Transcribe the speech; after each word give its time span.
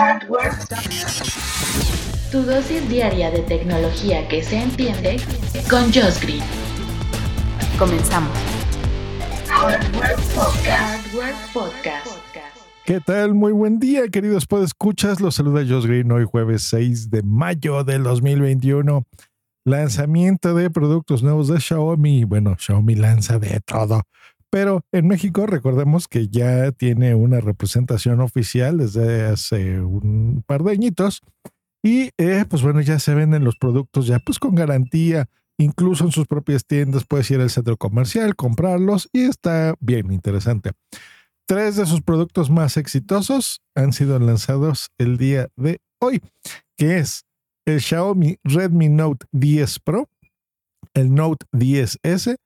Hardware. 0.00 0.52
Tu 2.30 2.42
dosis 2.42 2.88
diaria 2.88 3.30
de 3.30 3.40
tecnología 3.40 4.26
que 4.28 4.42
se 4.42 4.56
entiende 4.56 5.20
con 5.68 5.92
Josh 5.92 6.18
Green. 6.22 6.42
Comenzamos. 7.78 8.32
Hardware 9.46 10.16
Podcast. 10.34 11.06
Hardware 11.06 11.34
Podcast. 11.52 12.06
¿Qué 12.86 13.00
tal? 13.00 13.34
Muy 13.34 13.52
buen 13.52 13.78
día, 13.78 14.08
queridos 14.08 14.46
escuchas. 14.62 15.20
Los 15.20 15.34
saluda 15.34 15.66
Josh 15.68 15.84
Green 15.84 16.10
hoy 16.10 16.24
jueves 16.24 16.62
6 16.70 17.10
de 17.10 17.22
mayo 17.22 17.84
del 17.84 18.02
2021. 18.02 19.04
Lanzamiento 19.66 20.54
de 20.54 20.70
productos 20.70 21.22
nuevos 21.22 21.48
de 21.48 21.60
Xiaomi. 21.60 22.24
Bueno, 22.24 22.56
Xiaomi 22.58 22.94
lanza 22.94 23.38
de 23.38 23.60
todo. 23.60 24.04
Pero 24.50 24.82
en 24.92 25.06
México 25.06 25.46
recordemos 25.46 26.08
que 26.08 26.28
ya 26.28 26.72
tiene 26.72 27.14
una 27.14 27.40
representación 27.40 28.20
oficial 28.20 28.78
desde 28.78 29.24
hace 29.26 29.80
un 29.80 30.42
par 30.46 30.64
de 30.64 30.72
añitos. 30.72 31.22
Y 31.82 32.10
eh, 32.18 32.44
pues 32.48 32.62
bueno, 32.62 32.80
ya 32.80 32.98
se 32.98 33.14
venden 33.14 33.44
los 33.44 33.56
productos 33.56 34.06
ya 34.06 34.18
pues 34.18 34.38
con 34.38 34.54
garantía. 34.56 35.28
Incluso 35.56 36.04
en 36.04 36.12
sus 36.12 36.26
propias 36.26 36.66
tiendas 36.66 37.04
puedes 37.06 37.30
ir 37.30 37.40
al 37.40 37.50
centro 37.50 37.76
comercial, 37.76 38.34
comprarlos 38.34 39.08
y 39.12 39.24
está 39.24 39.74
bien 39.78 40.10
interesante. 40.10 40.72
Tres 41.46 41.76
de 41.76 41.86
sus 41.86 42.00
productos 42.00 42.50
más 42.50 42.76
exitosos 42.76 43.60
han 43.74 43.92
sido 43.92 44.18
lanzados 44.18 44.88
el 44.98 45.18
día 45.18 45.48
de 45.56 45.80
hoy, 46.00 46.22
que 46.76 46.98
es 46.98 47.24
el 47.66 47.80
Xiaomi 47.80 48.38
Redmi 48.42 48.88
Note 48.88 49.26
10 49.32 49.80
Pro, 49.80 50.08
el 50.94 51.14
Note 51.14 51.46
10S 51.52 52.36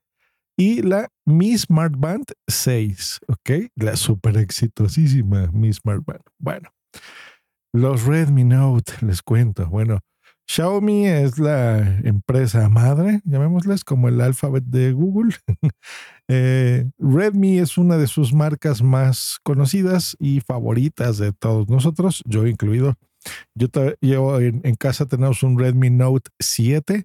y 0.56 0.82
la 0.82 1.08
Mi 1.24 1.56
Smart 1.56 1.94
Band 1.96 2.26
6, 2.48 3.20
¿ok? 3.28 3.70
La 3.76 3.96
súper 3.96 4.36
exitosísima 4.38 5.50
Mi 5.52 5.72
Smart 5.72 6.02
Band. 6.04 6.22
Bueno, 6.38 6.70
los 7.72 8.04
Redmi 8.04 8.45
Note, 8.45 8.92
les 9.00 9.22
cuento. 9.22 9.66
Bueno, 9.68 10.00
Xiaomi 10.46 11.06
es 11.06 11.38
la 11.38 11.98
empresa 12.04 12.68
madre, 12.68 13.20
llamémosles 13.24 13.82
como 13.82 14.09
el 14.09 14.20
alfabet 14.20 14.64
de 14.64 14.92
Google. 14.92 15.34
Eh, 16.26 16.90
Redmi 16.98 17.59
es 17.59 17.76
una 17.76 17.98
de 17.98 18.07
sus 18.07 18.32
marcas 18.32 18.82
más 18.82 19.36
conocidas 19.42 20.16
y 20.18 20.40
favoritas 20.40 21.18
de 21.18 21.34
todos 21.34 21.68
nosotros, 21.68 22.23
yo 22.24 22.46
incluido. 22.46 22.95
Yo, 23.54 23.68
yo 24.01 24.40
en, 24.40 24.62
en 24.64 24.74
casa 24.74 25.04
tenemos 25.04 25.42
un 25.42 25.59
Redmi 25.59 25.90
Note 25.90 26.30
7 26.40 27.04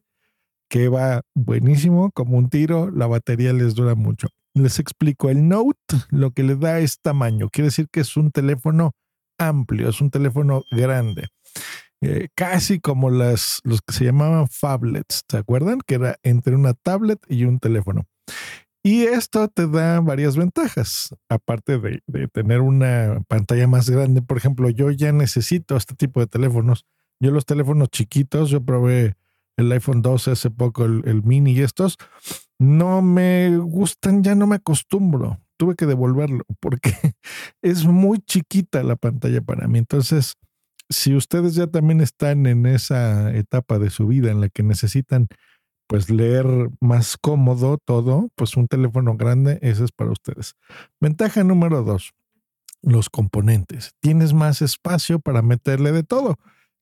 que 0.69 0.87
va 0.87 1.21
buenísimo, 1.35 2.11
como 2.11 2.37
un 2.37 2.49
tiro, 2.49 2.91
la 2.91 3.07
batería 3.07 3.51
les 3.53 3.75
dura 3.75 3.95
mucho. 3.95 4.29
Les 4.53 4.79
explico, 4.79 5.29
el 5.29 5.47
Note 5.47 5.97
lo 6.09 6.31
que 6.31 6.43
le 6.43 6.55
da 6.55 6.79
es 6.79 6.99
tamaño, 7.01 7.49
quiere 7.49 7.67
decir 7.67 7.87
que 7.91 8.01
es 8.01 8.15
un 8.15 8.31
teléfono 8.31 8.93
amplio, 9.37 9.89
es 9.89 9.99
un 10.01 10.11
teléfono 10.11 10.63
grande. 10.71 11.27
Eh, 12.01 12.29
casi 12.33 12.79
como 12.79 13.09
las, 13.09 13.59
los 13.63 13.81
que 13.81 13.93
se 13.93 14.05
llamaban 14.05 14.47
phablets, 14.47 15.23
¿se 15.27 15.37
acuerdan? 15.37 15.79
Que 15.85 15.95
era 15.95 16.17
entre 16.23 16.55
una 16.55 16.73
tablet 16.73 17.19
y 17.27 17.43
un 17.43 17.59
teléfono. 17.59 18.05
Y 18.81 19.03
esto 19.03 19.49
te 19.49 19.67
da 19.67 19.99
varias 19.99 20.37
ventajas, 20.37 21.13
aparte 21.27 21.77
de, 21.79 22.01
de, 22.07 22.27
tener 22.29 22.61
una 22.61 23.21
pantalla 23.27 23.67
más 23.67 23.89
grande. 23.89 24.21
Por 24.21 24.37
ejemplo, 24.37 24.69
yo 24.69 24.89
ya 24.91 25.11
necesito 25.11 25.75
este 25.75 25.95
tipo 25.95 26.21
de 26.21 26.27
teléfonos. 26.27 26.85
Yo 27.19 27.31
los 27.31 27.45
teléfonos 27.45 27.89
chiquitos, 27.89 28.49
yo 28.49 28.63
probé 28.63 29.15
el 29.59 29.71
iPhone 29.73 30.01
12 30.01 30.31
hace 30.31 30.49
poco, 30.49 30.85
el, 30.85 31.23
mini 31.23 31.51
y 31.51 31.61
estos, 31.61 31.97
no 32.57 33.01
me 33.01 33.57
gustan, 33.57 34.23
ya 34.23 34.33
no 34.33 34.47
me 34.47 34.55
acostumbro. 34.55 35.39
Tuve 35.57 35.75
que 35.75 35.85
devolverlo 35.85 36.43
porque 36.59 36.93
es 37.61 37.85
muy 37.85 38.19
chiquita 38.19 38.83
la 38.83 38.95
pantalla 38.95 39.41
para 39.41 39.67
mí. 39.67 39.79
Entonces, 39.79 40.35
si 40.89 41.13
ustedes 41.13 41.55
ya 41.55 41.67
también 41.67 41.99
están 42.01 42.45
en 42.45 42.65
esa 42.65 43.35
etapa 43.35 43.79
de 43.79 43.89
su 43.89 44.07
vida 44.07 44.31
en 44.31 44.41
la 44.41 44.49
que 44.49 44.63
necesitan 44.63 45.27
pues 45.87 46.09
leer 46.09 46.45
más 46.79 47.17
cómodo 47.17 47.77
todo, 47.83 48.29
pues 48.35 48.55
un 48.55 48.67
teléfono 48.67 49.17
grande, 49.17 49.59
ese 49.61 49.83
es 49.83 49.91
para 49.91 50.11
ustedes. 50.11 50.55
Ventaja 51.01 51.43
número 51.43 51.83
dos, 51.83 52.13
los 52.81 53.09
componentes. 53.09 53.91
Tienes 53.99 54.33
más 54.33 54.61
espacio 54.61 55.19
para 55.19 55.41
meterle 55.41 55.91
de 55.91 56.03
todo 56.03 56.37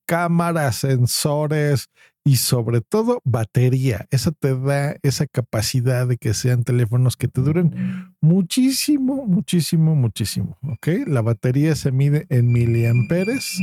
cámaras, 0.07 0.77
sensores 0.77 1.89
y 2.27 2.35
sobre 2.35 2.81
todo 2.81 3.21
batería. 3.23 4.05
Eso 4.11 4.33
te 4.33 4.53
da 4.59 4.97
esa 5.01 5.27
capacidad 5.27 6.05
de 6.05 6.17
que 6.17 6.33
sean 6.33 6.65
teléfonos 6.65 7.15
que 7.15 7.29
te 7.29 7.39
duren 7.39 8.13
muchísimo, 8.19 9.25
muchísimo, 9.25 9.95
muchísimo. 9.95 10.57
¿Ok? 10.61 10.89
La 11.07 11.21
batería 11.21 11.73
se 11.75 11.93
mide 11.93 12.25
en 12.27 12.51
miliamperes 12.51 13.57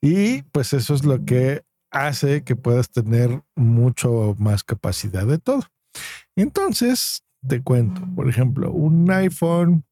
y 0.00 0.42
pues 0.50 0.72
eso 0.72 0.94
es 0.96 1.04
lo 1.04 1.24
que 1.24 1.62
hace 1.92 2.42
que 2.42 2.56
puedas 2.56 2.90
tener 2.90 3.44
mucho 3.54 4.34
más 4.36 4.64
capacidad 4.64 5.24
de 5.24 5.38
todo. 5.38 5.62
Entonces, 6.34 7.22
te 7.46 7.62
cuento, 7.62 8.02
por 8.16 8.28
ejemplo, 8.28 8.72
un 8.72 9.08
iPhone 9.12 9.84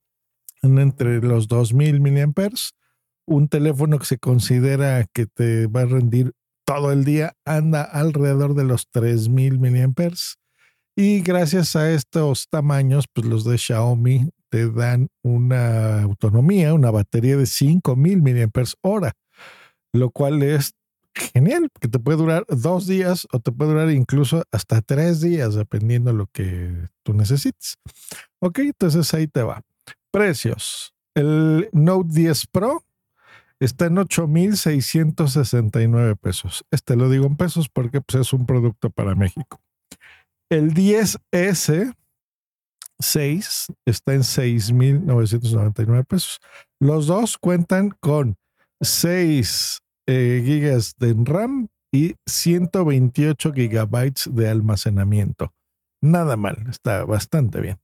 entre 0.62 1.20
los 1.20 1.46
2000 1.46 2.00
miliamperes 2.00 2.74
un 3.30 3.48
teléfono 3.48 3.98
que 3.98 4.06
se 4.06 4.18
considera 4.18 5.04
que 5.04 5.26
te 5.26 5.68
va 5.68 5.82
a 5.82 5.86
rendir 5.86 6.32
todo 6.70 6.92
el 6.92 7.04
día 7.04 7.34
anda 7.44 7.82
alrededor 7.82 8.54
de 8.54 8.62
los 8.62 8.88
3000 8.90 9.58
mAh. 9.58 10.14
Y 10.94 11.20
gracias 11.20 11.74
a 11.74 11.90
estos 11.90 12.46
tamaños, 12.48 13.06
pues 13.12 13.26
los 13.26 13.42
de 13.42 13.58
Xiaomi 13.58 14.30
te 14.50 14.70
dan 14.70 15.08
una 15.24 16.02
autonomía, 16.02 16.72
una 16.72 16.92
batería 16.92 17.36
de 17.36 17.46
5000 17.46 18.22
mAh, 18.22 19.12
lo 19.92 20.10
cual 20.10 20.44
es 20.44 20.74
genial, 21.12 21.70
que 21.80 21.88
te 21.88 21.98
puede 21.98 22.18
durar 22.18 22.44
dos 22.46 22.86
días 22.86 23.26
o 23.32 23.40
te 23.40 23.50
puede 23.50 23.72
durar 23.72 23.90
incluso 23.90 24.44
hasta 24.52 24.80
tres 24.80 25.20
días, 25.20 25.56
dependiendo 25.56 26.12
lo 26.12 26.28
que 26.28 26.88
tú 27.02 27.14
necesites. 27.14 27.78
Ok, 28.38 28.60
entonces 28.60 29.12
ahí 29.12 29.26
te 29.26 29.42
va. 29.42 29.60
Precios. 30.12 30.94
El 31.16 31.68
Note 31.72 32.10
10 32.12 32.46
Pro 32.46 32.84
está 33.60 33.86
en 33.86 33.98
8,669 33.98 36.16
pesos. 36.16 36.64
Este 36.70 36.96
lo 36.96 37.10
digo 37.10 37.26
en 37.26 37.36
pesos 37.36 37.68
porque 37.68 38.00
pues, 38.00 38.22
es 38.22 38.32
un 38.32 38.46
producto 38.46 38.88
para 38.90 39.14
México. 39.14 39.60
El 40.50 40.72
10S 40.74 41.94
6 42.98 43.66
está 43.86 44.14
en 44.14 44.24
6,999 44.24 46.04
pesos. 46.04 46.40
Los 46.80 47.06
dos 47.06 47.38
cuentan 47.38 47.90
con 48.00 48.36
6 48.80 49.80
eh, 50.06 50.42
gigas 50.44 50.96
de 50.98 51.14
RAM 51.16 51.68
y 51.92 52.16
128 52.26 53.52
gigabytes 53.52 54.34
de 54.34 54.48
almacenamiento. 54.48 55.54
Nada 56.02 56.36
mal, 56.36 56.66
está 56.68 57.04
bastante 57.04 57.60
bien. 57.60 57.78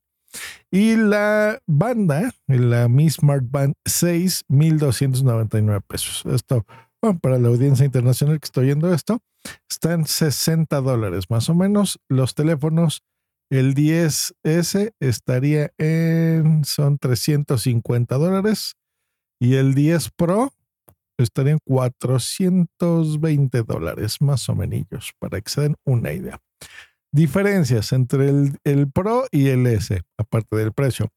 Y 0.71 0.95
la 0.95 1.59
banda, 1.65 2.33
la 2.47 2.87
Mi 2.87 3.09
Smart 3.09 3.45
Band 3.49 3.75
6, 3.85 4.45
1299 4.47 5.81
pesos. 5.87 6.23
Esto, 6.33 6.65
bueno, 7.01 7.19
para 7.19 7.39
la 7.39 7.47
audiencia 7.47 7.85
internacional 7.85 8.39
que 8.39 8.45
estoy 8.45 8.65
viendo 8.65 8.93
esto, 8.93 9.21
están 9.69 10.05
60 10.05 10.81
dólares 10.81 11.25
más 11.29 11.49
o 11.49 11.55
menos. 11.55 11.99
Los 12.09 12.35
teléfonos, 12.35 13.03
el 13.49 13.75
10S 13.75 14.93
estaría 14.99 15.71
en, 15.77 16.65
son 16.65 16.97
350 16.97 18.17
dólares. 18.17 18.75
Y 19.39 19.55
el 19.55 19.75
10 19.75 20.09
Pro 20.17 20.51
estaría 21.17 21.53
en 21.53 21.59
420 21.63 23.63
dólares 23.63 24.21
más 24.21 24.49
o 24.49 24.55
menos, 24.55 25.13
para 25.19 25.41
que 25.41 25.49
se 25.49 25.61
den 25.61 25.75
una 25.85 26.13
idea. 26.13 26.39
Diferencias 27.17 27.93
entre 27.93 28.29
el, 28.63 28.91
Pro 28.91 29.25
y 29.31 29.47
el 29.47 29.65
S, 29.65 30.03
aparte 30.19 30.55
del 30.55 30.71
precio. 30.71 31.09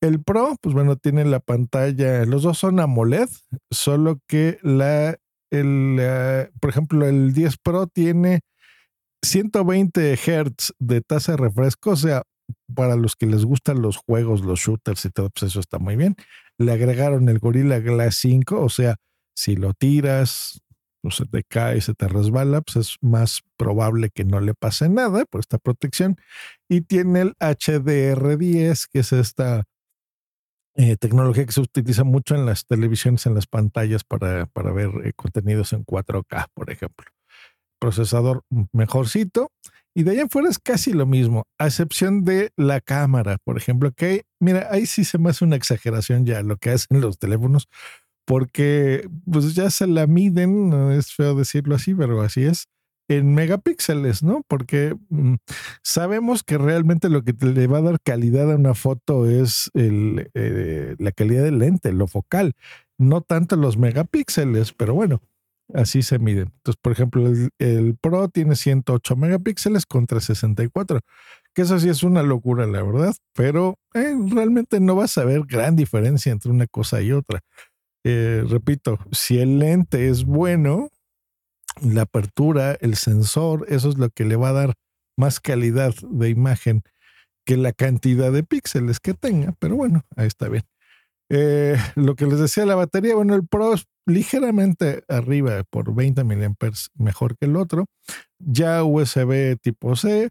El 0.00 0.20
Pro, 0.20 0.56
pues 0.60 0.74
bueno, 0.74 0.96
tiene 0.96 1.24
la 1.24 1.38
pantalla, 1.38 2.24
los 2.24 2.42
dos 2.42 2.58
son 2.58 2.80
AMOLED, 2.80 3.28
solo 3.70 4.18
que 4.26 4.58
la, 4.62 5.16
el, 5.52 6.50
por 6.60 6.70
ejemplo, 6.70 7.06
el 7.06 7.34
10 7.34 7.56
Pro 7.58 7.86
tiene 7.86 8.40
120 9.22 10.16
Hz 10.16 10.74
de 10.80 11.02
tasa 11.02 11.32
de 11.32 11.38
refresco, 11.38 11.90
o 11.90 11.96
sea, 11.96 12.24
para 12.74 12.96
los 12.96 13.14
que 13.14 13.26
les 13.26 13.44
gustan 13.44 13.80
los 13.80 13.96
juegos, 13.96 14.40
los 14.40 14.58
shooters 14.58 15.04
y 15.04 15.10
todo, 15.10 15.30
pues 15.30 15.52
eso 15.52 15.60
está 15.60 15.78
muy 15.78 15.94
bien. 15.94 16.16
Le 16.58 16.72
agregaron 16.72 17.28
el 17.28 17.38
Gorilla 17.38 17.78
Glass 17.78 18.16
5, 18.16 18.60
o 18.60 18.70
sea, 18.70 18.96
si 19.36 19.54
lo 19.54 19.72
tiras, 19.72 20.64
o 21.08 21.10
se 21.10 21.24
te 21.26 21.44
se 21.80 21.94
te 21.94 22.08
resbala, 22.08 22.60
pues 22.60 22.76
es 22.76 22.96
más 23.00 23.42
probable 23.56 24.10
que 24.10 24.24
no 24.24 24.40
le 24.40 24.54
pase 24.54 24.88
nada 24.88 25.24
por 25.24 25.40
esta 25.40 25.58
protección. 25.58 26.16
Y 26.68 26.82
tiene 26.82 27.22
el 27.22 27.34
HDR10, 27.38 28.86
que 28.92 29.00
es 29.00 29.12
esta 29.12 29.64
eh, 30.76 30.96
tecnología 30.96 31.44
que 31.44 31.52
se 31.52 31.60
utiliza 31.60 32.04
mucho 32.04 32.34
en 32.34 32.46
las 32.46 32.66
televisiones, 32.66 33.26
en 33.26 33.34
las 33.34 33.46
pantallas 33.46 34.04
para, 34.04 34.46
para 34.46 34.72
ver 34.72 34.90
eh, 35.04 35.12
contenidos 35.16 35.72
en 35.72 35.84
4K, 35.84 36.46
por 36.54 36.70
ejemplo. 36.70 37.06
Procesador 37.80 38.44
mejorcito. 38.72 39.50
Y 39.94 40.04
de 40.04 40.12
allá 40.12 40.24
afuera 40.26 40.48
es 40.48 40.60
casi 40.60 40.92
lo 40.92 41.06
mismo, 41.06 41.48
a 41.58 41.66
excepción 41.66 42.22
de 42.22 42.52
la 42.56 42.80
cámara, 42.80 43.38
por 43.42 43.56
ejemplo, 43.56 43.90
que 43.90 44.26
mira, 44.38 44.68
ahí 44.70 44.86
sí 44.86 45.02
se 45.02 45.18
me 45.18 45.30
hace 45.30 45.44
una 45.44 45.56
exageración 45.56 46.24
ya 46.24 46.40
lo 46.42 46.56
que 46.56 46.70
hacen 46.70 47.00
los 47.00 47.18
teléfonos, 47.18 47.68
porque 48.28 49.08
pues 49.24 49.54
ya 49.54 49.70
se 49.70 49.86
la 49.86 50.06
miden, 50.06 50.92
es 50.92 51.14
feo 51.14 51.34
decirlo 51.34 51.74
así, 51.74 51.94
pero 51.94 52.20
así 52.20 52.44
es, 52.44 52.66
en 53.08 53.34
megapíxeles, 53.34 54.22
¿no? 54.22 54.42
Porque 54.46 54.94
mm, 55.08 55.36
sabemos 55.82 56.42
que 56.42 56.58
realmente 56.58 57.08
lo 57.08 57.22
que 57.22 57.32
le 57.40 57.66
va 57.66 57.78
a 57.78 57.82
dar 57.82 58.00
calidad 58.02 58.52
a 58.52 58.56
una 58.56 58.74
foto 58.74 59.26
es 59.26 59.70
eh, 59.72 60.94
la 60.98 61.12
calidad 61.12 61.42
del 61.42 61.58
lente, 61.58 61.90
lo 61.90 62.06
focal, 62.06 62.52
no 62.98 63.22
tanto 63.22 63.56
los 63.56 63.78
megapíxeles, 63.78 64.74
pero 64.74 64.92
bueno, 64.92 65.22
así 65.72 66.02
se 66.02 66.18
miden. 66.18 66.52
Entonces, 66.56 66.78
por 66.82 66.92
ejemplo, 66.92 67.32
el, 67.58 67.96
Pro 67.98 68.28
tiene 68.28 68.56
108 68.56 69.16
megapíxeles 69.16 69.86
contra 69.86 70.20
64, 70.20 71.00
que 71.54 71.62
eso 71.62 71.78
sí 71.78 71.88
es 71.88 72.02
una 72.02 72.22
locura, 72.22 72.66
la 72.66 72.82
verdad, 72.82 73.14
pero 73.32 73.78
eh, 73.94 74.14
realmente 74.30 74.80
no 74.80 74.96
vas 74.96 75.16
a 75.16 75.24
ver 75.24 75.44
gran 75.46 75.76
diferencia 75.76 76.30
entre 76.30 76.50
una 76.50 76.66
cosa 76.66 77.00
y 77.00 77.12
otra. 77.12 77.40
Eh, 78.04 78.44
repito, 78.48 78.98
si 79.12 79.38
el 79.38 79.58
lente 79.58 80.08
es 80.08 80.24
bueno, 80.24 80.90
la 81.82 82.02
apertura, 82.02 82.76
el 82.80 82.96
sensor, 82.96 83.66
eso 83.68 83.88
es 83.88 83.98
lo 83.98 84.10
que 84.10 84.24
le 84.24 84.36
va 84.36 84.50
a 84.50 84.52
dar 84.52 84.74
más 85.16 85.40
calidad 85.40 85.94
de 86.10 86.30
imagen 86.30 86.82
que 87.44 87.56
la 87.56 87.72
cantidad 87.72 88.30
de 88.32 88.44
píxeles 88.44 89.00
que 89.00 89.14
tenga, 89.14 89.54
pero 89.58 89.76
bueno, 89.76 90.02
ahí 90.16 90.26
está 90.26 90.48
bien. 90.48 90.64
Eh, 91.30 91.76
lo 91.94 92.14
que 92.14 92.26
les 92.26 92.38
decía, 92.38 92.66
la 92.66 92.74
batería, 92.74 93.14
bueno, 93.14 93.34
el 93.34 93.46
Pro 93.46 93.74
es 93.74 93.86
ligeramente 94.06 95.04
arriba 95.08 95.62
por 95.70 95.94
20 95.94 96.24
mAh 96.24 96.54
mejor 96.94 97.36
que 97.36 97.46
el 97.46 97.56
otro. 97.56 97.86
Ya 98.38 98.82
USB 98.84 99.56
tipo 99.60 99.96
C, 99.96 100.30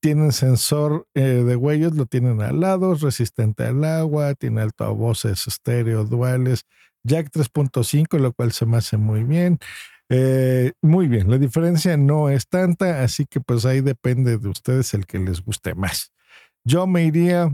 tienen 0.00 0.32
sensor 0.32 1.06
eh, 1.14 1.20
de 1.22 1.56
huellas, 1.56 1.94
lo 1.94 2.06
tienen 2.06 2.40
al 2.40 2.60
lado, 2.60 2.92
es 2.92 3.00
resistente 3.00 3.64
al 3.64 3.84
agua, 3.84 4.34
tiene 4.34 4.62
altavoces 4.62 5.46
estéreo 5.46 6.04
duales, 6.04 6.64
jack 7.04 7.30
3.5, 7.30 8.18
lo 8.18 8.32
cual 8.32 8.52
se 8.52 8.66
me 8.66 8.76
hace 8.76 8.96
muy 8.96 9.24
bien. 9.24 9.58
Eh, 10.10 10.72
muy 10.80 11.06
bien, 11.06 11.30
la 11.30 11.38
diferencia 11.38 11.96
no 11.96 12.30
es 12.30 12.48
tanta, 12.48 13.02
así 13.02 13.26
que 13.26 13.40
pues 13.40 13.66
ahí 13.66 13.82
depende 13.82 14.38
de 14.38 14.48
ustedes 14.48 14.94
el 14.94 15.06
que 15.06 15.18
les 15.18 15.42
guste 15.44 15.74
más. 15.74 16.12
Yo 16.64 16.86
me 16.86 17.04
iría 17.04 17.50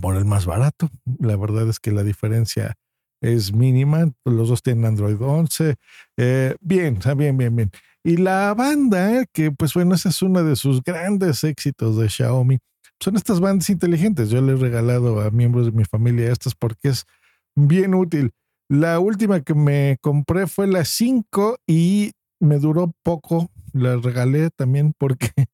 por 0.00 0.16
el 0.16 0.24
más 0.24 0.46
barato. 0.46 0.90
La 1.18 1.36
verdad 1.36 1.68
es 1.68 1.78
que 1.80 1.92
la 1.92 2.02
diferencia 2.02 2.74
es 3.20 3.52
mínima. 3.52 4.10
Los 4.24 4.48
dos 4.48 4.62
tienen 4.62 4.84
Android 4.86 5.20
11. 5.20 5.76
Eh, 6.16 6.56
bien, 6.60 6.98
bien, 7.16 7.36
bien, 7.36 7.56
bien. 7.56 7.70
Y 8.04 8.16
la 8.16 8.52
banda, 8.54 9.24
que 9.32 9.52
pues 9.52 9.74
bueno, 9.74 9.94
ese 9.94 10.08
es 10.08 10.22
uno 10.22 10.42
de 10.42 10.56
sus 10.56 10.82
grandes 10.82 11.44
éxitos 11.44 11.96
de 11.98 12.08
Xiaomi, 12.08 12.58
son 13.00 13.16
estas 13.16 13.40
bandas 13.40 13.70
inteligentes. 13.70 14.30
Yo 14.30 14.40
les 14.40 14.58
he 14.58 14.62
regalado 14.62 15.20
a 15.20 15.30
miembros 15.30 15.66
de 15.66 15.72
mi 15.72 15.84
familia 15.84 16.32
estas 16.32 16.54
porque 16.54 16.88
es 16.88 17.04
bien 17.54 17.94
útil. 17.94 18.32
La 18.68 18.98
última 19.00 19.40
que 19.42 19.54
me 19.54 19.98
compré 20.00 20.46
fue 20.46 20.66
la 20.66 20.84
5 20.84 21.58
y 21.66 22.12
me 22.40 22.58
duró 22.58 22.92
poco. 23.02 23.50
La 23.72 23.96
regalé 23.96 24.50
también 24.50 24.94
porque 24.96 25.30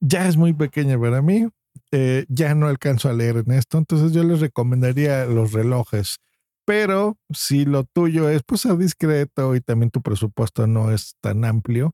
ya 0.00 0.28
es 0.28 0.36
muy 0.36 0.52
pequeña 0.52 0.98
para 0.98 1.22
mí. 1.22 1.48
Eh, 1.92 2.26
ya 2.28 2.54
no 2.54 2.66
alcanzo 2.66 3.08
a 3.08 3.12
leer 3.12 3.38
en 3.46 3.52
esto. 3.52 3.78
Entonces 3.78 4.12
yo 4.12 4.24
les 4.24 4.40
recomendaría 4.40 5.26
los 5.26 5.52
relojes. 5.52 6.18
Pero 6.66 7.16
si 7.32 7.64
lo 7.64 7.84
tuyo 7.84 8.28
es 8.28 8.42
pues 8.44 8.66
a 8.66 8.76
discreto 8.76 9.54
y 9.54 9.60
también 9.60 9.90
tu 9.90 10.02
presupuesto 10.02 10.66
no 10.66 10.92
es 10.92 11.14
tan 11.22 11.44
amplio, 11.46 11.92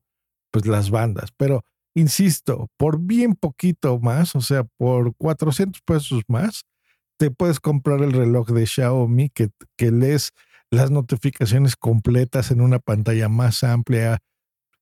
pues 0.50 0.66
las 0.66 0.90
bandas. 0.90 1.30
Pero 1.36 1.64
insisto, 1.94 2.68
por 2.76 2.98
bien 2.98 3.34
poquito 3.34 4.00
más, 4.00 4.34
o 4.34 4.40
sea, 4.40 4.64
por 4.76 5.14
400 5.16 5.80
pesos 5.82 6.22
más, 6.26 6.64
te 7.16 7.30
puedes 7.30 7.60
comprar 7.60 8.02
el 8.02 8.12
reloj 8.12 8.48
de 8.48 8.66
Xiaomi 8.66 9.30
que, 9.30 9.50
que 9.76 9.90
lees 9.90 10.32
las 10.70 10.90
notificaciones 10.90 11.76
completas 11.76 12.50
en 12.50 12.60
una 12.60 12.78
pantalla 12.78 13.28
más 13.28 13.64
amplia, 13.64 14.18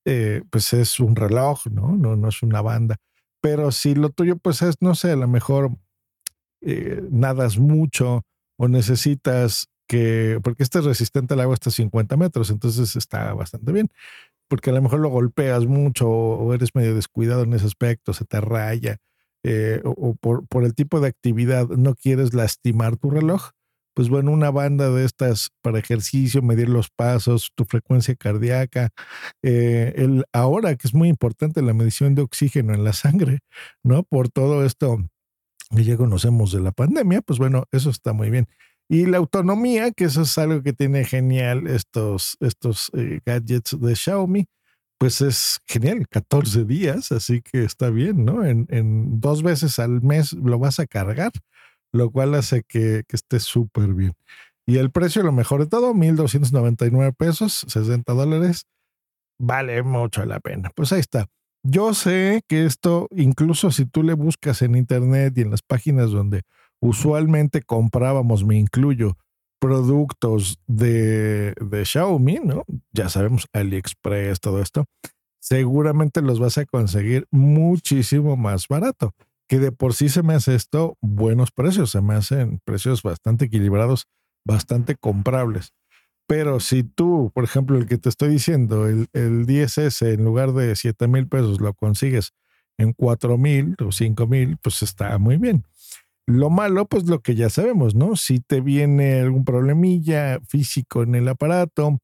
eh, 0.04 0.42
pues 0.50 0.72
es 0.72 0.98
un 1.00 1.16
reloj, 1.16 1.66
¿no? 1.70 1.96
¿no? 1.96 2.16
No 2.16 2.28
es 2.28 2.42
una 2.42 2.60
banda. 2.62 2.96
Pero 3.40 3.72
si 3.72 3.94
lo 3.94 4.10
tuyo, 4.10 4.36
pues 4.36 4.62
es, 4.62 4.76
no 4.80 4.94
sé, 4.94 5.12
a 5.12 5.16
lo 5.16 5.28
mejor 5.28 5.70
eh, 6.60 7.02
nadas 7.10 7.58
mucho 7.58 8.22
o 8.56 8.68
necesitas 8.68 9.68
que, 9.88 10.40
porque 10.42 10.62
este 10.62 10.78
es 10.78 10.84
resistente 10.84 11.34
al 11.34 11.40
agua 11.40 11.54
hasta 11.54 11.70
50 11.70 12.16
metros, 12.16 12.50
entonces 12.50 12.96
está 12.96 13.34
bastante 13.34 13.72
bien, 13.72 13.88
porque 14.48 14.70
a 14.70 14.72
lo 14.72 14.80
mejor 14.80 15.00
lo 15.00 15.08
golpeas 15.10 15.66
mucho 15.66 16.08
o 16.08 16.54
eres 16.54 16.74
medio 16.74 16.94
descuidado 16.94 17.42
en 17.42 17.52
ese 17.52 17.66
aspecto, 17.66 18.14
se 18.14 18.24
te 18.24 18.40
raya 18.40 18.98
eh, 19.44 19.80
o, 19.84 20.14
por, 20.14 20.46
por, 20.46 20.64
el 20.64 20.74
tipo 20.74 21.00
de 21.00 21.08
actividad 21.08 21.68
no 21.68 21.94
quieres 21.94 22.34
lastimar 22.34 22.96
tu 22.96 23.10
reloj, 23.10 23.50
pues 23.94 24.08
bueno, 24.08 24.30
una 24.30 24.50
banda 24.50 24.90
de 24.90 25.04
estas 25.04 25.50
para 25.62 25.78
ejercicio, 25.78 26.42
medir 26.42 26.68
los 26.68 26.90
pasos, 26.90 27.50
tu 27.54 27.64
frecuencia 27.64 28.14
cardíaca, 28.14 28.90
eh, 29.42 29.92
el, 29.96 30.24
ahora 30.32 30.76
que 30.76 30.88
es 30.88 30.94
muy 30.94 31.08
importante 31.08 31.62
la 31.62 31.74
medición 31.74 32.14
de 32.14 32.22
oxígeno 32.22 32.72
en 32.74 32.84
la 32.84 32.92
sangre, 32.92 33.40
¿no? 33.82 34.02
Por 34.04 34.28
todo 34.28 34.64
esto 34.64 34.98
que 35.74 35.84
ya 35.84 35.96
conocemos 35.96 36.52
de 36.52 36.60
la 36.60 36.72
pandemia, 36.72 37.22
pues 37.22 37.38
bueno, 37.38 37.64
eso 37.72 37.90
está 37.90 38.12
muy 38.12 38.30
bien. 38.30 38.48
Y 38.88 39.06
la 39.06 39.18
autonomía, 39.18 39.90
que 39.92 40.04
eso 40.04 40.22
es 40.22 40.36
algo 40.38 40.62
que 40.62 40.72
tiene 40.72 41.04
genial 41.04 41.66
estos, 41.66 42.36
estos 42.40 42.90
eh, 42.94 43.20
gadgets 43.24 43.78
de 43.80 43.96
Xiaomi, 43.96 44.46
pues 45.02 45.20
es 45.20 45.58
genial, 45.66 46.06
14 46.08 46.64
días, 46.64 47.10
así 47.10 47.42
que 47.42 47.64
está 47.64 47.90
bien, 47.90 48.24
¿no? 48.24 48.44
En, 48.44 49.18
dos 49.18 49.42
veces 49.42 49.80
al 49.80 50.00
mes 50.00 50.32
lo 50.32 50.60
vas 50.60 50.78
a 50.78 50.86
cargar, 50.86 51.32
lo 51.90 52.12
cual 52.12 52.36
hace 52.36 52.62
que, 52.62 53.02
que 53.08 53.16
esté 53.16 53.40
súper 53.40 53.94
bien. 53.94 54.12
Y 54.64 54.76
el 54.76 54.92
precio, 54.92 55.24
lo 55.24 55.32
mejor 55.32 55.58
de 55.58 55.66
todo, 55.66 55.92
1.299 55.92 57.16
pesos, 57.16 57.64
60 57.66 58.12
dólares, 58.12 58.66
vale 59.40 59.82
mucho 59.82 60.24
la 60.24 60.38
pena. 60.38 60.70
Pues 60.72 60.92
ahí 60.92 61.00
está. 61.00 61.26
Yo 61.64 61.94
sé 61.94 62.42
que 62.46 62.64
esto, 62.64 63.08
incluso 63.10 63.72
si 63.72 63.86
tú 63.86 64.04
le 64.04 64.14
buscas 64.14 64.62
en 64.62 64.76
internet 64.76 65.36
y 65.36 65.40
en 65.40 65.50
las 65.50 65.62
páginas 65.62 66.12
donde 66.12 66.42
usualmente 66.80 67.62
comprábamos, 67.62 68.44
me 68.44 68.56
incluyo, 68.56 69.16
productos 69.62 70.58
de, 70.66 71.54
de 71.54 71.84
Xiaomi, 71.84 72.40
¿no? 72.42 72.64
Ya 72.90 73.08
sabemos, 73.08 73.46
AliExpress, 73.52 74.40
todo 74.40 74.60
esto, 74.60 74.86
seguramente 75.38 76.20
los 76.20 76.40
vas 76.40 76.58
a 76.58 76.66
conseguir 76.66 77.28
muchísimo 77.30 78.36
más 78.36 78.66
barato, 78.66 79.14
que 79.48 79.60
de 79.60 79.70
por 79.70 79.94
sí 79.94 80.08
se 80.08 80.24
me 80.24 80.34
hace 80.34 80.56
esto 80.56 80.98
buenos 81.00 81.52
precios, 81.52 81.92
se 81.92 82.00
me 82.00 82.14
hacen 82.14 82.60
precios 82.64 83.04
bastante 83.04 83.44
equilibrados, 83.44 84.08
bastante 84.44 84.96
comprables. 84.96 85.72
Pero 86.26 86.58
si 86.58 86.82
tú, 86.82 87.30
por 87.32 87.44
ejemplo, 87.44 87.78
el 87.78 87.86
que 87.86 87.98
te 87.98 88.08
estoy 88.08 88.30
diciendo, 88.30 88.88
el, 88.88 89.06
el 89.12 89.46
10S 89.46 90.12
en 90.12 90.24
lugar 90.24 90.54
de 90.54 90.74
7 90.74 91.06
mil 91.06 91.28
pesos 91.28 91.60
lo 91.60 91.72
consigues 91.74 92.32
en 92.78 92.94
4 92.94 93.38
mil 93.38 93.76
o 93.78 93.92
5 93.92 94.26
mil, 94.26 94.56
pues 94.56 94.82
está 94.82 95.16
muy 95.18 95.36
bien. 95.36 95.64
Lo 96.26 96.50
malo, 96.50 96.86
pues 96.86 97.08
lo 97.08 97.20
que 97.20 97.34
ya 97.34 97.50
sabemos, 97.50 97.94
¿no? 97.94 98.14
Si 98.16 98.38
te 98.38 98.60
viene 98.60 99.20
algún 99.20 99.44
problemilla 99.44 100.38
físico 100.46 101.02
en 101.02 101.16
el 101.16 101.26
aparato, 101.26 101.98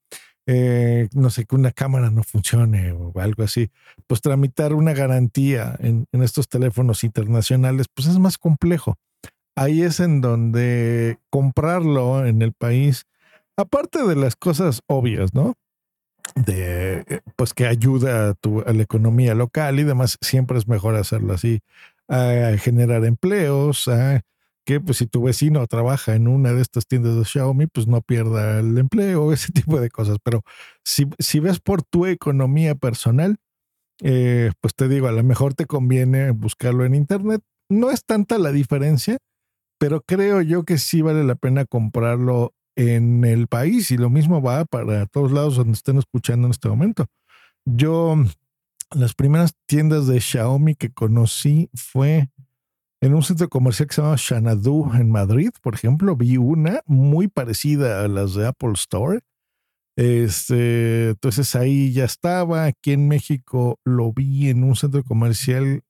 eh, 0.47 1.09
no 1.13 1.31
sé, 1.31 1.45
que 1.45 1.55
una 1.55 1.71
cámara 1.73 2.11
no 2.11 2.23
funcione 2.25 2.93
o 2.93 3.13
algo 3.21 3.45
así, 3.45 3.71
pues 4.07 4.21
tramitar 4.21 4.75
una 4.75 4.93
garantía 4.93 5.77
en, 5.79 6.07
en, 6.11 6.23
estos 6.23 6.49
teléfonos 6.49 7.05
internacionales, 7.05 7.87
pues 7.95 8.09
es 8.09 8.19
más 8.19 8.39
complejo. 8.39 8.97
Ahí 9.55 9.83
es 9.83 10.01
en 10.01 10.21
donde 10.21 11.19
comprarlo 11.31 12.27
en 12.27 12.43
el 12.43 12.55
país, 12.55 13.05
aparte 13.57 14.05
de 14.05 14.17
las 14.17 14.37
cosas 14.37 14.81
obvias, 14.87 15.35
¿no? 15.35 15.55
De, 16.35 17.05
eh, 17.09 17.21
pues 17.37 17.55
que 17.55 17.67
ayuda 17.67 18.31
a, 18.31 18.35
tu, 18.35 18.63
a 18.63 18.73
la 18.73 18.83
economía 18.83 19.35
local 19.35 19.79
y 19.79 19.85
demás, 19.85 20.19
siempre 20.23 20.59
es 20.59 20.67
mejor 20.67 20.97
hacerlo 20.97 21.35
así 21.35 21.61
a 22.09 22.57
generar 22.59 23.05
empleos, 23.05 23.88
a 23.88 24.23
que 24.69 24.81
pues 24.81 24.99
si 24.99 25.07
tu 25.07 25.23
vecino 25.23 25.67
trabaja 25.67 26.15
en 26.15 26.29
una 26.29 26.53
de 26.53 26.61
estas 26.61 26.87
tiendas 26.87 27.17
de 27.17 27.25
Xiaomi, 27.25 27.69
pues 27.69 27.87
no 27.87 28.03
pierda 28.03 28.61
el 28.61 28.77
empleo, 28.77 29.33
ese 29.33 29.50
tipo 29.50 29.81
de 29.81 29.88
cosas. 29.88 30.19
Pero 30.23 30.43
si, 30.85 31.07
si 31.19 31.41
ves 31.41 31.59
por 31.59 31.83
tu 31.83 32.05
economía 32.05 32.75
personal, 32.75 33.38
eh, 34.03 34.53
pues 34.61 34.75
te 34.75 34.88
digo, 34.88 35.09
a 35.09 35.12
lo 35.12 35.25
mejor 35.25 35.55
te 35.55 35.65
conviene 35.65 36.33
buscarlo 36.33 36.85
en 36.85 36.95
internet. 36.95 37.41
No 37.71 37.91
es 37.91 38.05
tanta 38.05 38.37
la 38.38 38.53
diferencia, 38.53 39.17
pero 39.79 40.03
creo 40.03 40.43
yo 40.43 40.65
que 40.65 40.77
sí 40.77 41.00
vale 41.00 41.25
la 41.25 41.35
pena 41.35 41.65
comprarlo 41.65 42.53
en 42.77 43.25
el 43.25 43.49
país 43.49 43.91
y 43.91 43.97
lo 43.97 44.11
mismo 44.11 44.43
va 44.43 44.67
para 44.67 45.07
todos 45.07 45.33
lados 45.33 45.57
donde 45.57 45.73
estén 45.73 45.97
escuchando 45.97 46.47
en 46.47 46.50
este 46.53 46.69
momento. 46.69 47.07
Yo 47.65 48.17
las 48.95 49.14
primeras 49.14 49.54
tiendas 49.66 50.07
de 50.07 50.21
Xiaomi 50.21 50.75
que 50.75 50.92
conocí 50.92 51.71
fue 51.75 52.28
en 53.00 53.14
un 53.14 53.23
centro 53.23 53.49
comercial 53.49 53.88
que 53.88 53.95
se 53.95 54.02
llama 54.02 54.16
Xanadu 54.16 54.90
en 54.95 55.11
Madrid, 55.11 55.50
por 55.62 55.75
ejemplo, 55.75 56.16
vi 56.16 56.37
una 56.37 56.83
muy 56.87 57.28
parecida 57.28 58.04
a 58.04 58.09
las 58.09 58.35
de 58.35 58.47
Apple 58.47 58.73
Store. 58.75 59.21
Este, 59.97 61.11
entonces 61.11 61.54
ahí 61.54 61.92
ya 61.92 62.04
estaba. 62.04 62.64
Aquí 62.64 62.92
en 62.92 63.09
México 63.09 63.78
lo 63.85 64.12
vi 64.12 64.49
en 64.49 64.64
un 64.64 64.75
centro 64.75 65.04
comercial 65.04 65.83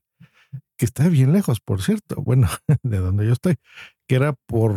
que 0.79 0.85
está 0.85 1.09
bien 1.09 1.33
lejos, 1.33 1.61
por 1.61 1.83
cierto. 1.83 2.17
Bueno, 2.23 2.49
de 2.83 2.99
donde 2.99 3.27
yo 3.27 3.33
estoy, 3.33 3.57
que 4.07 4.17
era 4.17 4.35
por 4.47 4.75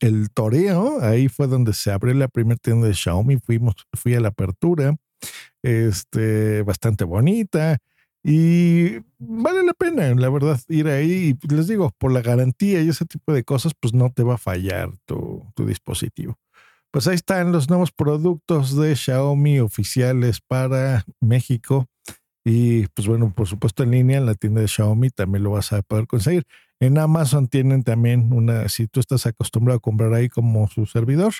el 0.00 0.30
toreo. 0.30 1.00
Ahí 1.02 1.28
fue 1.28 1.46
donde 1.46 1.72
se 1.72 1.90
abrió 1.92 2.14
la 2.14 2.28
primera 2.28 2.58
tienda 2.62 2.86
de 2.88 2.94
Xiaomi. 2.94 3.38
Fuimos, 3.38 3.74
fui 3.92 4.14
a 4.14 4.20
la 4.20 4.28
apertura, 4.28 4.96
este, 5.64 6.62
bastante 6.62 7.04
bonita. 7.04 7.78
Y 8.22 8.98
vale 9.18 9.64
la 9.64 9.74
pena, 9.74 10.14
la 10.14 10.30
verdad, 10.30 10.60
ir 10.68 10.88
ahí. 10.88 11.36
Y 11.42 11.54
les 11.54 11.66
digo, 11.68 11.90
por 11.98 12.12
la 12.12 12.22
garantía 12.22 12.82
y 12.82 12.88
ese 12.88 13.04
tipo 13.06 13.32
de 13.32 13.44
cosas, 13.44 13.72
pues 13.78 13.92
no 13.92 14.10
te 14.12 14.22
va 14.22 14.34
a 14.34 14.38
fallar 14.38 14.90
tu, 15.06 15.46
tu 15.54 15.66
dispositivo. 15.66 16.38
Pues 16.90 17.08
ahí 17.08 17.16
están 17.16 17.50
los 17.50 17.68
nuevos 17.68 17.92
productos 17.92 18.76
de 18.76 18.94
Xiaomi 18.94 19.58
oficiales 19.58 20.40
para 20.40 21.04
México. 21.20 21.86
Y 22.44 22.86
pues 22.88 23.08
bueno, 23.08 23.32
por 23.34 23.48
supuesto 23.48 23.82
en 23.82 23.90
línea, 23.90 24.18
en 24.18 24.26
la 24.26 24.34
tienda 24.34 24.60
de 24.60 24.68
Xiaomi 24.68 25.10
también 25.10 25.42
lo 25.42 25.50
vas 25.50 25.72
a 25.72 25.82
poder 25.82 26.06
conseguir. 26.06 26.46
En 26.80 26.98
Amazon 26.98 27.48
tienen 27.48 27.82
también 27.82 28.32
una, 28.32 28.68
si 28.68 28.86
tú 28.86 29.00
estás 29.00 29.26
acostumbrado 29.26 29.78
a 29.78 29.80
comprar 29.80 30.12
ahí 30.12 30.28
como 30.28 30.68
su 30.68 30.86
servidor, 30.86 31.32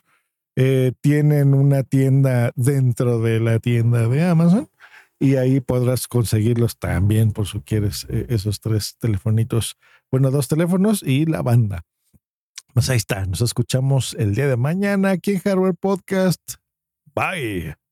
eh, 0.57 0.93
tienen 1.01 1.55
una 1.55 1.83
tienda 1.83 2.53
dentro 2.55 3.21
de 3.21 3.41
la 3.41 3.59
tienda 3.59 4.09
de 4.09 4.25
Amazon 4.25 4.69
y 5.19 5.37
ahí 5.37 5.61
podrás 5.61 6.07
conseguirlos 6.07 6.79
también 6.79 7.33
por 7.33 7.47
si 7.47 7.61
quieres 7.61 8.07
eh, 8.09 8.27
esos 8.29 8.61
tres 8.61 8.97
telefonitos, 8.99 9.77
bueno, 10.11 10.31
dos 10.31 10.49
teléfonos 10.49 11.03
y 11.03 11.27
la 11.27 11.43
banda. 11.43 11.83
Pues 12.73 12.91
ahí 12.91 12.97
está, 12.97 13.25
nos 13.27 13.41
escuchamos 13.41 14.15
el 14.19 14.35
día 14.35 14.49
de 14.49 14.57
mañana 14.57 15.11
aquí 15.11 15.33
en 15.33 15.41
Hardware 15.41 15.75
Podcast. 15.75 16.41
Bye. 17.15 17.84